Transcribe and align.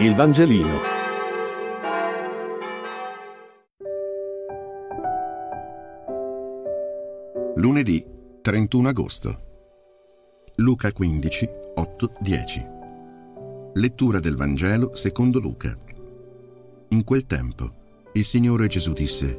Il 0.00 0.14
Vangelino. 0.14 0.78
Lunedì 7.56 8.06
31 8.40 8.88
agosto. 8.90 9.36
Luca 10.58 10.92
15, 10.92 11.50
8, 11.74 12.12
10. 12.20 12.66
Lettura 13.74 14.20
del 14.20 14.36
Vangelo 14.36 14.94
secondo 14.94 15.40
Luca. 15.40 15.76
In 16.90 17.02
quel 17.02 17.26
tempo 17.26 17.72
il 18.12 18.24
Signore 18.24 18.68
Gesù 18.68 18.92
disse, 18.92 19.36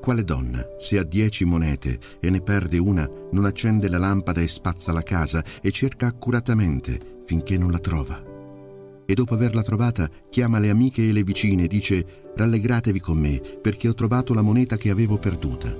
Quale 0.00 0.24
donna, 0.24 0.66
se 0.78 0.98
ha 0.98 1.04
dieci 1.04 1.44
monete 1.44 2.00
e 2.18 2.28
ne 2.28 2.40
perde 2.40 2.78
una, 2.78 3.08
non 3.30 3.44
accende 3.44 3.88
la 3.88 3.98
lampada 3.98 4.40
e 4.40 4.48
spazza 4.48 4.90
la 4.90 5.04
casa 5.04 5.44
e 5.62 5.70
cerca 5.70 6.08
accuratamente 6.08 7.20
finché 7.24 7.56
non 7.56 7.70
la 7.70 7.78
trova? 7.78 8.31
E 9.12 9.14
dopo 9.14 9.34
averla 9.34 9.62
trovata 9.62 10.08
chiama 10.30 10.58
le 10.58 10.70
amiche 10.70 11.06
e 11.06 11.12
le 11.12 11.22
vicine 11.22 11.64
e 11.64 11.68
dice 11.68 12.30
rallegratevi 12.34 12.98
con 12.98 13.18
me 13.18 13.42
perché 13.60 13.86
ho 13.86 13.92
trovato 13.92 14.32
la 14.32 14.40
moneta 14.40 14.78
che 14.78 14.88
avevo 14.88 15.18
perduta. 15.18 15.70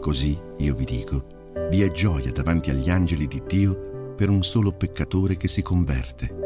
Così, 0.00 0.36
io 0.56 0.74
vi 0.74 0.84
dico, 0.84 1.52
vi 1.70 1.82
è 1.82 1.92
gioia 1.92 2.32
davanti 2.32 2.70
agli 2.70 2.90
angeli 2.90 3.28
di 3.28 3.40
Dio 3.46 4.12
per 4.16 4.28
un 4.28 4.42
solo 4.42 4.72
peccatore 4.72 5.36
che 5.36 5.46
si 5.46 5.62
converte. 5.62 6.42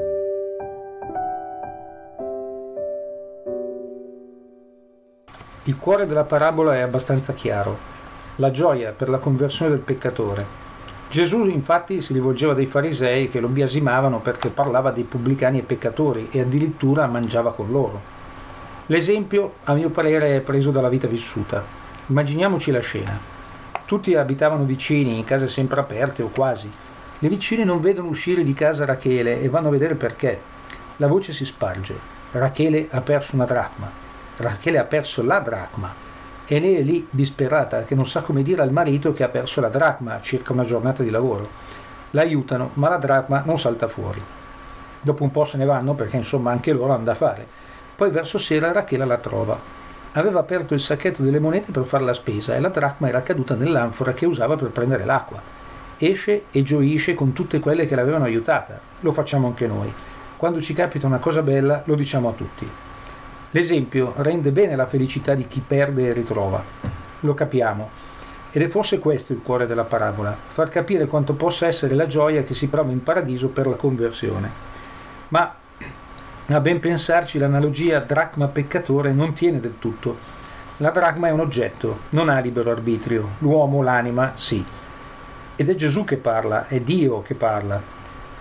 Il 5.65 5.79
cuore 5.79 6.05
della 6.05 6.25
parabola 6.25 6.75
è 6.75 6.81
abbastanza 6.81 7.33
chiaro. 7.33 7.75
La 8.37 8.51
gioia 8.51 8.93
per 8.93 9.09
la 9.09 9.19
conversione 9.19 9.71
del 9.71 9.81
peccatore 9.81 10.68
Gesù 11.11 11.47
infatti 11.47 12.03
si 12.03 12.13
rivolgeva 12.13 12.53
dei 12.53 12.67
farisei 12.67 13.31
che 13.31 13.41
lo 13.41 13.49
biasimavano 13.49 14.21
perché 14.21 14.51
parlava 14.51 14.91
dei 14.91 15.05
pubblicani 15.05 15.59
e 15.59 15.63
peccatori 15.63 16.29
e 16.31 16.41
addirittura 16.41 17.07
mangiava 17.07 17.55
con 17.55 17.71
loro. 17.71 17.99
L'esempio, 18.87 19.55
a 19.65 19.73
mio 19.73 19.89
parere, 19.89 20.37
è 20.37 20.41
preso 20.41 20.71
dalla 20.71 20.91
vita 20.91 21.09
vissuta. 21.09 21.65
Immaginiamoci 22.09 22.71
la 22.71 22.81
scena. 22.81 23.19
Tutti 23.87 24.15
abitavano 24.17 24.65
vicini, 24.65 25.17
in 25.17 25.25
case 25.25 25.49
sempre 25.49 25.81
aperte 25.81 26.23
o 26.23 26.29
quasi. 26.29 26.71
Le 27.21 27.29
vicine 27.29 27.65
non 27.65 27.81
vedono 27.81 28.09
uscire 28.09 28.45
di 28.45 28.53
casa 28.53 28.85
Rachele 28.85 29.41
e 29.41 29.49
vanno 29.49 29.69
a 29.69 29.73
vedere 29.73 29.95
perché. 29.95 30.39
La 30.97 31.07
voce 31.07 31.33
si 31.33 31.47
sparge. 31.47 31.97
Rachele 32.33 32.87
ha 32.91 33.01
perso 33.01 33.35
una 33.35 33.47
dracma. 33.47 33.91
Rachele 34.37 34.77
ha 34.77 34.85
perso 34.85 35.25
la 35.25 35.39
dracma 35.39 36.08
e 36.51 36.61
lei 36.61 36.77
è 36.77 36.81
lì 36.81 37.07
disperata 37.11 37.83
che 37.83 37.95
non 37.95 38.07
sa 38.07 38.23
come 38.23 38.43
dire 38.43 38.63
al 38.63 38.73
marito 38.73 39.13
che 39.13 39.23
ha 39.23 39.29
perso 39.29 39.61
la 39.61 39.69
dracma 39.69 40.19
circa 40.23 40.55
una 40.55 40.65
giornata 40.65 41.03
di 41.03 41.11
lavoro. 41.11 41.47
L'aiutano, 42.13 42.71
ma 42.75 42.89
la 42.89 42.97
dracma 42.97 43.43
non 43.45 43.59
salta 43.59 43.87
fuori. 43.87 44.23
Dopo 45.03 45.23
un 45.25 45.31
po' 45.31 45.45
se 45.45 45.59
ne 45.59 45.67
vanno 45.67 45.93
perché 45.93 46.17
insomma 46.17 46.51
anche 46.51 46.73
loro 46.73 46.95
hanno 46.95 47.05
da 47.05 47.15
fare. 47.15 47.47
Poi 47.95 48.09
verso 48.09 48.39
sera 48.39 48.73
Rachele 48.73 49.05
la 49.05 49.19
trova. 49.19 49.59
Aveva 50.13 50.41
aperto 50.41 50.73
il 50.73 50.81
sacchetto 50.81 51.23
delle 51.23 51.39
monete 51.39 51.71
per 51.71 51.85
fare 51.85 52.05
la 52.05 52.15
spesa 52.15 52.57
e 52.57 52.61
la 52.61 52.71
dracma 52.71 53.09
era 53.09 53.21
caduta 53.21 53.55
nell'anfora 53.55 54.15
che 54.15 54.25
usava 54.25 54.57
per 54.57 54.71
prendere 54.71 55.05
l'acqua. 55.05 55.43
Esce 55.99 56.45
e 56.51 56.63
gioisce 56.63 57.13
con 57.13 57.35
tutte 57.35 57.61
quelle 57.61 57.87
che 57.87 57.95
l'avevano 57.95 58.25
aiutata. 58.25 58.81
Lo 59.01 59.13
facciamo 59.13 59.49
anche 59.49 59.67
noi. 59.67 59.93
Quando 60.39 60.63
ci 60.63 60.73
capita 60.73 61.07
una 61.07 61.19
cosa 61.19 61.43
bella 61.43 61.83
lo 61.85 61.95
diciamo 61.95 62.31
a 62.31 62.33
tutti. 62.33 62.88
L'esempio 63.53 64.13
rende 64.17 64.51
bene 64.51 64.77
la 64.77 64.87
felicità 64.87 65.35
di 65.35 65.47
chi 65.47 65.63
perde 65.67 66.09
e 66.09 66.13
ritrova. 66.13 66.63
Lo 67.21 67.33
capiamo. 67.33 67.89
Ed 68.51 68.61
è 68.61 68.69
forse 68.69 68.99
questo 68.99 69.33
il 69.33 69.41
cuore 69.43 69.67
della 69.67 69.85
parabola, 69.85 70.37
far 70.37 70.69
capire 70.69 71.07
quanto 71.07 71.33
possa 71.33 71.67
essere 71.67 71.95
la 71.95 72.07
gioia 72.07 72.43
che 72.43 72.53
si 72.53 72.69
prova 72.69 72.93
in 72.93 73.03
paradiso 73.03 73.49
per 73.49 73.67
la 73.67 73.77
conversione. 73.77 74.51
Ma 75.29 75.55
a 76.47 76.61
ben 76.61 76.79
pensarci 76.79 77.39
l'analogia 77.39 78.01
dracma 78.01 78.49
peccatore 78.49 79.13
non 79.13 79.33
tiene 79.33 79.61
del 79.61 79.77
tutto. 79.79 80.37
La 80.79 80.91
dracma 80.91 81.29
è 81.29 81.31
un 81.31 81.41
oggetto, 81.41 82.01
non 82.11 82.29
ha 82.29 82.39
libero 82.41 82.71
arbitrio, 82.71 83.31
l'uomo, 83.39 83.83
l'anima, 83.83 84.35
sì. 84.37 84.65
Ed 85.57 85.69
è 85.69 85.75
Gesù 85.75 86.05
che 86.05 86.17
parla, 86.17 86.69
è 86.69 86.81
Dio 86.81 87.23
che 87.23 87.35
parla, 87.35 87.81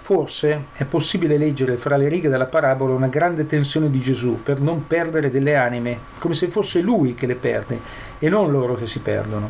Forse 0.07 0.67
è 0.77 0.85
possibile 0.85 1.37
leggere 1.37 1.75
fra 1.75 1.97
le 1.97 2.07
righe 2.07 2.29
della 2.29 2.45
parabola 2.45 2.93
una 2.93 3.09
grande 3.09 3.45
tensione 3.45 3.89
di 3.89 3.99
Gesù 3.99 4.41
per 4.41 4.61
non 4.61 4.87
perdere 4.87 5.29
delle 5.29 5.57
anime, 5.57 5.99
come 6.19 6.33
se 6.33 6.47
fosse 6.47 6.79
lui 6.79 7.13
che 7.13 7.25
le 7.25 7.35
perde 7.35 7.77
e 8.17 8.29
non 8.29 8.49
loro 8.49 8.75
che 8.75 8.85
si 8.85 8.99
perdono. 8.99 9.49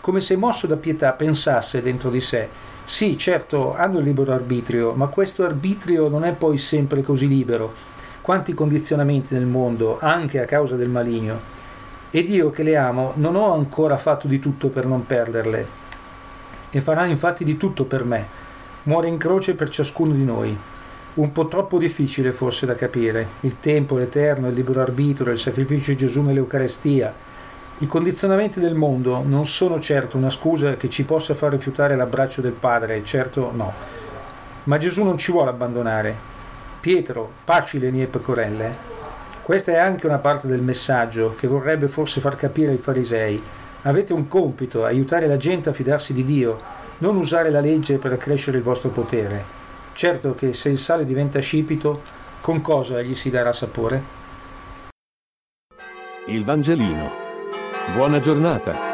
Come 0.00 0.20
se 0.20 0.34
mosso 0.34 0.66
da 0.66 0.74
pietà 0.74 1.12
pensasse 1.12 1.82
dentro 1.82 2.10
di 2.10 2.20
sé, 2.20 2.48
sì, 2.82 3.16
certo, 3.16 3.76
hanno 3.76 4.00
il 4.00 4.04
libero 4.06 4.32
arbitrio, 4.32 4.90
ma 4.90 5.06
questo 5.06 5.44
arbitrio 5.44 6.08
non 6.08 6.24
è 6.24 6.32
poi 6.32 6.58
sempre 6.58 7.02
così 7.02 7.28
libero. 7.28 7.72
Quanti 8.22 8.54
condizionamenti 8.54 9.34
nel 9.34 9.46
mondo, 9.46 9.98
anche 10.00 10.40
a 10.40 10.46
causa 10.46 10.74
del 10.74 10.88
maligno. 10.88 11.38
Ed 12.10 12.28
io 12.28 12.50
che 12.50 12.64
le 12.64 12.76
amo 12.76 13.12
non 13.18 13.36
ho 13.36 13.54
ancora 13.54 13.96
fatto 13.96 14.26
di 14.26 14.40
tutto 14.40 14.68
per 14.68 14.84
non 14.84 15.06
perderle. 15.06 15.64
E 16.70 16.80
farà 16.80 17.06
infatti 17.06 17.44
di 17.44 17.56
tutto 17.56 17.84
per 17.84 18.02
me 18.02 18.40
muore 18.84 19.08
in 19.08 19.16
croce 19.16 19.54
per 19.54 19.68
ciascuno 19.68 20.12
di 20.12 20.24
noi. 20.24 20.56
Un 21.14 21.30
po' 21.30 21.46
troppo 21.46 21.78
difficile 21.78 22.32
forse 22.32 22.66
da 22.66 22.74
capire. 22.74 23.26
Il 23.40 23.60
tempo, 23.60 23.96
l'eterno, 23.96 24.48
il 24.48 24.54
libero 24.54 24.80
arbitrio, 24.80 25.32
il 25.32 25.38
sacrificio 25.38 25.90
di 25.90 25.98
Gesù 25.98 26.22
nell'Eucarestia. 26.22 27.14
I 27.78 27.86
condizionamenti 27.86 28.60
del 28.60 28.74
mondo 28.74 29.22
non 29.24 29.46
sono 29.46 29.78
certo 29.78 30.16
una 30.16 30.30
scusa 30.30 30.76
che 30.76 30.88
ci 30.88 31.04
possa 31.04 31.34
far 31.34 31.50
rifiutare 31.50 31.96
l'abbraccio 31.96 32.40
del 32.40 32.52
Padre, 32.52 33.04
certo 33.04 33.52
no. 33.54 33.72
Ma 34.64 34.78
Gesù 34.78 35.02
non 35.02 35.18
ci 35.18 35.32
vuole 35.32 35.50
abbandonare. 35.50 36.14
Pietro, 36.80 37.30
paci 37.44 37.78
le 37.78 37.90
mie 37.90 38.06
pecorelle. 38.06 38.90
Questa 39.42 39.72
è 39.72 39.76
anche 39.76 40.06
una 40.06 40.18
parte 40.18 40.46
del 40.46 40.60
messaggio 40.60 41.34
che 41.38 41.46
vorrebbe 41.46 41.88
forse 41.88 42.20
far 42.20 42.36
capire 42.36 42.70
ai 42.70 42.78
farisei. 42.78 43.42
Avete 43.82 44.12
un 44.12 44.28
compito, 44.28 44.84
aiutare 44.84 45.26
la 45.26 45.36
gente 45.36 45.68
a 45.68 45.72
fidarsi 45.72 46.12
di 46.12 46.24
Dio, 46.24 46.80
non 47.02 47.16
usare 47.16 47.50
la 47.50 47.58
legge 47.58 47.98
per 47.98 48.12
accrescere 48.12 48.58
il 48.58 48.62
vostro 48.62 48.90
potere. 48.90 49.44
Certo 49.92 50.34
che 50.34 50.54
se 50.54 50.68
il 50.68 50.78
sale 50.78 51.04
diventa 51.04 51.40
scipito, 51.40 52.00
con 52.40 52.60
cosa 52.60 53.02
gli 53.02 53.16
si 53.16 53.28
darà 53.28 53.52
sapore? 53.52 54.20
Il 56.26 56.44
Vangelino. 56.44 57.10
Buona 57.94 58.20
giornata. 58.20 58.91